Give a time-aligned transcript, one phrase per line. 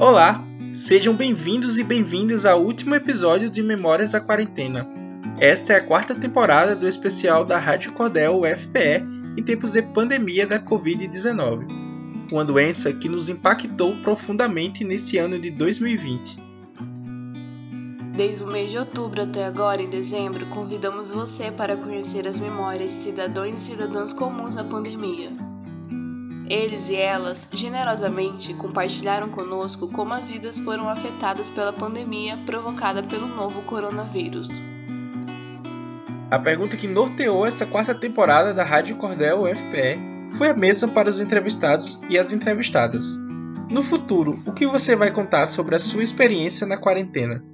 [0.00, 4.88] Olá, sejam bem-vindos e bem-vindas ao último episódio de Memórias da Quarentena.
[5.38, 9.04] Esta é a quarta temporada do especial da Rádio Cordel UFPE
[9.36, 11.66] em tempos de pandemia da Covid-19,
[12.32, 16.38] uma doença que nos impactou profundamente nesse ano de 2020.
[18.16, 22.88] Desde o mês de outubro até agora, em dezembro, convidamos você para conhecer as memórias
[22.88, 25.49] de cidadãos e cidadãs comuns na pandemia.
[26.50, 33.28] Eles e elas generosamente compartilharam conosco como as vidas foram afetadas pela pandemia provocada pelo
[33.28, 34.60] novo coronavírus.
[36.28, 40.00] A pergunta que norteou esta quarta temporada da Rádio Cordel UFPE
[40.36, 43.16] foi a mesma para os entrevistados e as entrevistadas.
[43.70, 47.44] No futuro, o que você vai contar sobre a sua experiência na quarentena?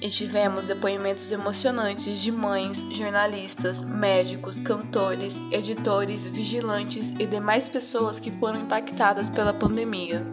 [0.00, 8.30] E tivemos depoimentos emocionantes de mães, jornalistas, médicos, cantores, editores, vigilantes e demais pessoas que
[8.30, 10.24] foram impactadas pela pandemia.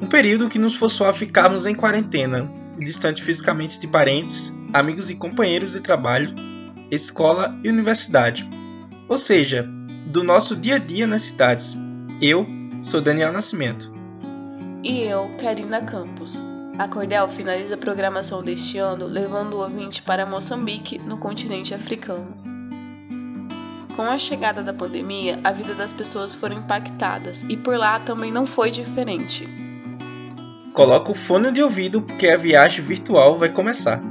[0.00, 5.16] Um período que nos forçou a ficarmos em quarentena, distante fisicamente de parentes, amigos e
[5.16, 6.32] companheiros de trabalho,
[6.90, 8.48] escola e universidade.
[9.08, 9.68] Ou seja,
[10.06, 11.76] do nosso dia a dia nas cidades.
[12.22, 12.46] Eu
[12.80, 13.92] sou Daniel Nascimento.
[14.82, 16.53] E eu, Karina Campos.
[16.76, 22.26] A Cordel finaliza a programação deste ano levando o ouvinte para Moçambique, no continente africano.
[23.94, 28.32] Com a chegada da pandemia, a vida das pessoas foram impactadas e por lá também
[28.32, 29.46] não foi diferente.
[30.72, 34.02] Coloca o fone de ouvido porque a viagem virtual vai começar.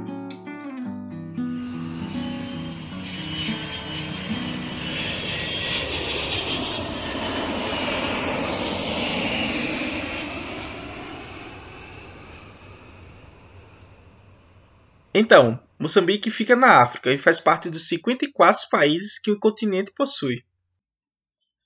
[15.14, 20.42] Então, Moçambique fica na África e faz parte dos 54 países que o continente possui.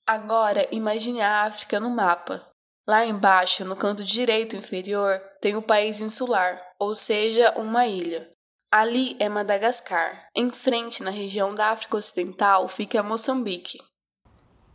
[0.06, 2.44] Agora, imagine a África no mapa.
[2.86, 8.28] Lá embaixo, no canto direito inferior, tem o país insular, ou seja, uma ilha.
[8.70, 10.28] Ali é Madagascar.
[10.36, 13.78] Em frente, na região da África Ocidental, fica Moçambique.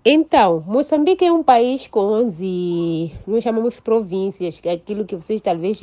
[0.06, 5.40] Então, Moçambique é um país com 11, nós chamamos províncias, que é aquilo que vocês
[5.40, 5.80] talvez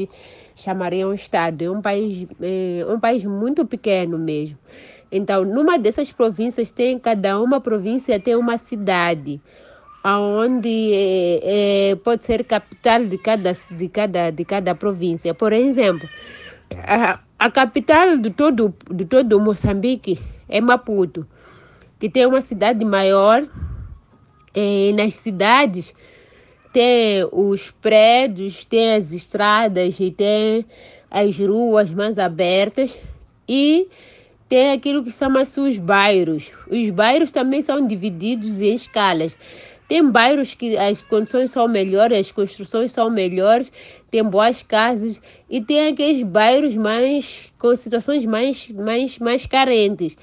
[0.60, 1.62] chamariam estado.
[1.62, 4.58] É um país, é um país muito pequeno mesmo.
[5.10, 9.40] Então, numa dessas províncias tem cada uma província tem uma cidade,
[10.04, 15.34] onde é, é, pode ser capital de cada de cada de cada província.
[15.34, 16.08] Por exemplo,
[16.86, 21.26] a, a capital de todo de todo Moçambique é Maputo,
[21.98, 23.44] que tem uma cidade maior
[24.54, 25.92] é, nas cidades
[26.72, 30.64] tem os prédios, tem as estradas e tem
[31.10, 32.96] as ruas mais abertas
[33.48, 33.88] e
[34.48, 36.50] tem aquilo que chama-se os bairros.
[36.68, 39.36] Os bairros também são divididos em escalas.
[39.88, 43.72] Tem bairros que as condições são melhores, as construções são melhores,
[44.10, 50.16] tem boas casas e tem aqueles bairros mais com situações mais mais mais carentes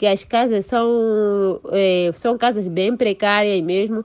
[0.00, 4.02] que as casas são, é, são casas bem precárias mesmo.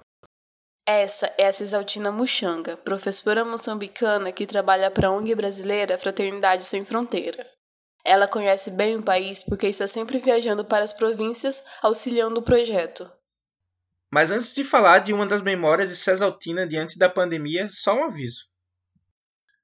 [0.88, 6.86] Essa é a Cisaltina Muxanga, professora moçambicana que trabalha para a ONG brasileira Fraternidade Sem
[6.86, 7.44] Fronteira.
[8.06, 13.10] Ela conhece bem o país porque está sempre viajando para as províncias auxiliando o projeto.
[14.14, 18.04] Mas antes de falar de uma das memórias de Cesaltina diante da pandemia, só um
[18.04, 18.46] aviso.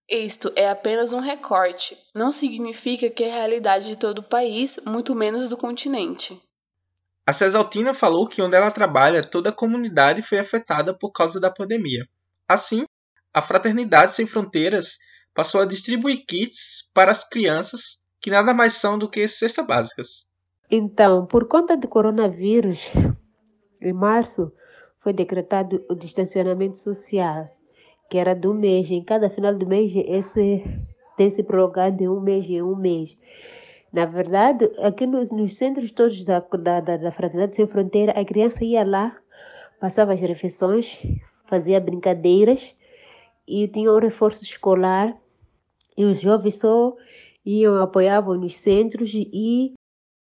[0.09, 4.79] Isto é apenas um recorte, não significa que é a realidade de todo o país,
[4.87, 6.41] muito menos do continente.
[7.31, 11.49] A Cesaltina falou que onde ela trabalha, toda a comunidade foi afetada por causa da
[11.49, 12.05] pandemia.
[12.45, 12.83] Assim,
[13.33, 14.97] a Fraternidade Sem Fronteiras
[15.33, 20.25] passou a distribuir kits para as crianças, que nada mais são do que cestas básicas.
[20.69, 22.91] Então, por conta do coronavírus,
[23.81, 24.51] em março
[24.99, 27.49] foi decretado o distanciamento social
[28.09, 28.91] que era do mês.
[28.91, 30.65] Em cada final do mês, esse
[31.15, 33.17] tem se prolongado de um mês em um mês.
[33.91, 38.23] Na verdade, aqui nos, nos centros todos da, da, da, da Fraternidade Sem Fronteira, a
[38.23, 39.17] criança ia lá,
[39.79, 40.97] passava as refeições,
[41.45, 42.73] fazia brincadeiras
[43.45, 45.17] e tinha um reforço escolar.
[45.97, 46.95] E os jovens só
[47.45, 49.73] iam, apoiavam nos centros e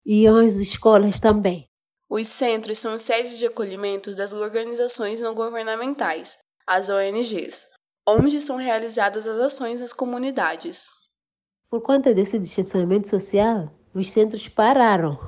[0.06, 1.66] iam às escolas também.
[2.10, 7.68] Os centros são sedes de acolhimento das organizações não governamentais, as ONGs,
[8.08, 10.99] onde são realizadas as ações nas comunidades.
[11.70, 15.20] Por conta desse distanciamento social, os centros pararam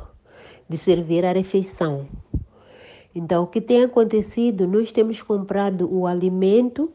[0.68, 2.08] de servir a refeição.
[3.14, 4.68] Então, o que tem acontecido?
[4.68, 6.92] Nós temos comprado o alimento,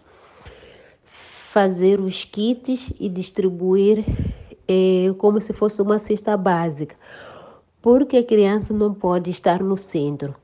[1.04, 4.04] fazer os kits e distribuir
[4.66, 6.96] eh, como se fosse uma cesta básica,
[7.80, 10.34] porque a criança não pode estar no centro.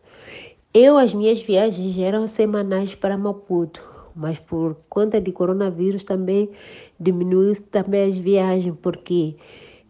[0.72, 6.50] Eu, as minhas viagens eram semanais para Maputo mas por conta de coronavírus também
[6.98, 9.36] diminuiu também as viagens, porque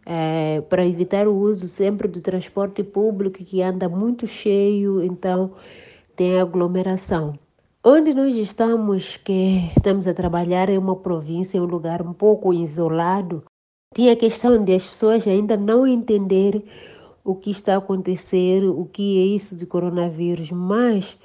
[0.05, 5.53] é, para evitar o uso sempre do transporte público que anda muito cheio, então
[6.17, 7.39] tem aglomeração.
[7.85, 12.55] Onde nós estamos, que estamos a trabalhar é uma província, é um lugar um pouco
[12.55, 13.43] isolado.
[13.95, 16.65] Tinha a questão de as pessoas ainda não entenderem
[17.25, 21.17] o que está acontecendo, o que é isso de coronavírus, mas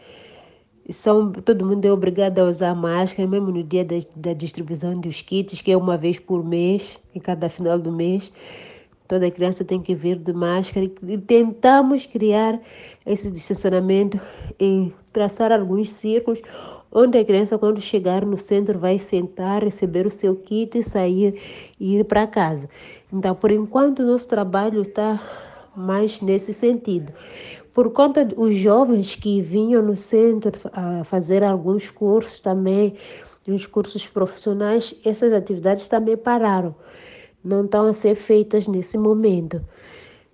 [0.94, 5.22] são, todo mundo é obrigado a usar máscara, mesmo no dia da, da distribuição dos
[5.22, 8.31] kits, que é uma vez por mês, em cada final do mês.
[9.07, 12.60] Toda criança tem que vir de máscara e tentamos criar
[13.06, 14.19] esse distanciamento
[14.60, 16.42] e traçar alguns círculos
[16.92, 21.39] onde a criança, quando chegar no centro, vai sentar, receber o seu kit, sair
[21.80, 22.69] e ir para casa.
[23.12, 25.22] Então, por enquanto, nosso trabalho está
[25.75, 27.13] mais nesse sentido.
[27.77, 32.97] Por conta dos jovens que vinham no centro a fazer alguns cursos também,
[33.47, 36.74] uns cursos profissionais, essas atividades também pararam
[37.44, 39.63] não estão a ser feitas nesse momento.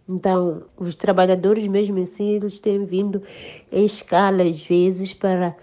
[0.08, 3.22] Então, os trabalhadores mesmo assim, eles têm vindo
[3.70, 5.54] em escala às vezes para,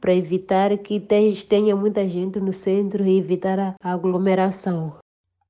[0.00, 4.96] para evitar que tenha muita gente no centro e evitar a aglomeração.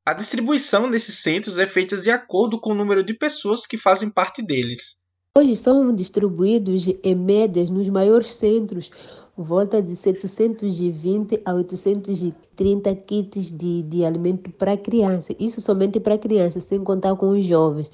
[0.05, 4.11] A distribuição desses centros é feita de acordo com o número de pessoas que fazem
[4.11, 4.99] parte deles.
[5.37, 8.91] Hoje são distribuídos em médias nos maiores centros
[9.37, 15.33] volta de 720 a 830 kits de, de alimento para criança.
[15.39, 17.89] Isso somente para crianças, sem contar com os jovens.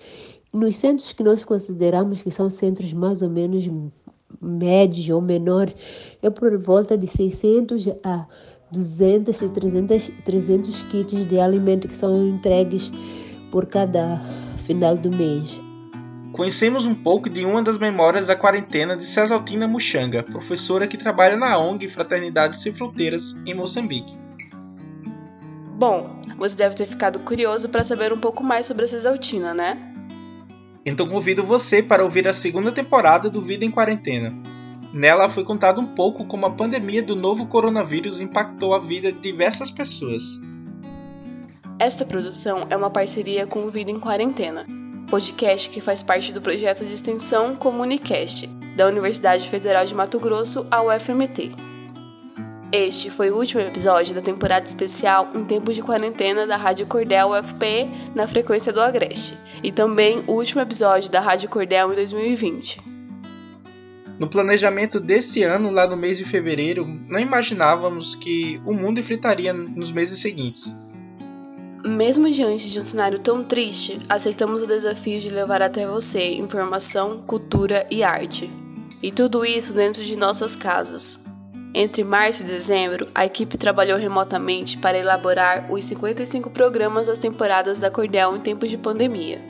[0.50, 3.68] Nos centros que nós consideramos que são centros mais ou menos
[4.40, 5.76] médios ou menores,
[6.22, 8.26] é por volta de 600 a
[8.72, 12.90] 200 e 300, 300 kits de alimento que são entregues
[13.50, 14.18] por cada
[14.64, 15.73] final do mês.
[16.34, 21.36] Conhecemos um pouco de uma das memórias da quarentena de Cesaltina Muxanga, professora que trabalha
[21.36, 24.18] na ONG Fraternidade Sem Fronteiras, em Moçambique.
[25.78, 29.78] Bom, você deve ter ficado curioso para saber um pouco mais sobre a Cesaltina, né?
[30.84, 34.34] Então convido você para ouvir a segunda temporada do Vida em Quarentena.
[34.92, 39.20] Nela foi contado um pouco como a pandemia do novo coronavírus impactou a vida de
[39.20, 40.40] diversas pessoas.
[41.78, 44.66] Esta produção é uma parceria com o Vida em Quarentena,
[45.04, 48.46] podcast que faz parte do projeto de extensão Comunicast,
[48.76, 51.52] da Universidade Federal de Mato Grosso, a UFMT.
[52.72, 57.30] Este foi o último episódio da temporada especial em tempo de quarentena da Rádio Cordel
[57.30, 62.80] UFPE na frequência do Agreste, e também o último episódio da Rádio Cordel em 2020.
[64.18, 69.52] No planejamento desse ano, lá no mês de fevereiro, não imaginávamos que o mundo enfrentaria
[69.52, 70.74] nos meses seguintes.
[71.86, 77.20] Mesmo diante de um cenário tão triste, aceitamos o desafio de levar até você informação,
[77.20, 78.50] cultura e arte.
[79.02, 81.20] E tudo isso dentro de nossas casas.
[81.74, 87.80] Entre março e dezembro, a equipe trabalhou remotamente para elaborar os 55 programas das temporadas
[87.80, 89.42] da Cordel em tempos de pandemia.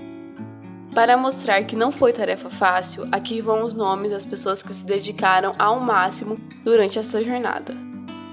[0.93, 4.85] Para mostrar que não foi tarefa fácil, aqui vão os nomes das pessoas que se
[4.85, 7.77] dedicaram ao máximo durante essa jornada.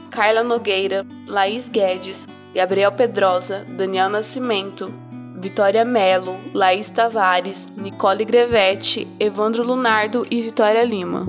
[0.10, 4.92] Carla Nogueira, Laís Guedes, Gabriel Pedrosa, Daniel Nascimento,
[5.40, 11.28] Vitória Melo, Laís Tavares, Nicole Grevete, Evandro Lunardo e Vitória Lima.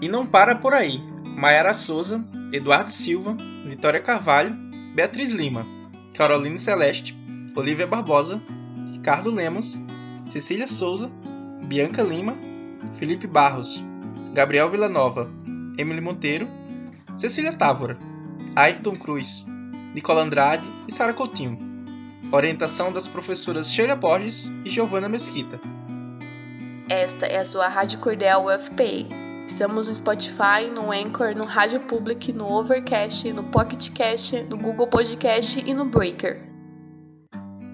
[0.00, 1.00] E não para por aí.
[1.36, 4.54] Maiara Souza, Eduardo Silva, Vitória Carvalho,
[4.94, 5.66] Beatriz Lima,
[6.14, 7.16] Caroline Celeste,
[7.54, 8.42] Olivia Barbosa,
[8.92, 9.80] Ricardo Lemos,
[10.26, 11.10] Cecília Souza,
[11.64, 12.34] Bianca Lima,
[12.94, 13.84] Felipe Barros,
[14.32, 15.30] Gabriel Villanova,
[15.78, 16.48] Emily Monteiro,
[17.16, 18.11] Cecília Távora.
[18.56, 19.44] Ayrton Cruz,
[19.94, 21.58] Nicola Andrade e Sara Coutinho.
[22.30, 25.60] Orientação das professoras Sheila Borges e Giovana Mesquita.
[26.88, 29.06] Esta é a sua Rádio Cordel UFPA.
[29.46, 35.62] Estamos no Spotify, no Anchor, no Rádio Public, no Overcast, no PocketCast, no Google Podcast
[35.66, 36.40] e no Breaker.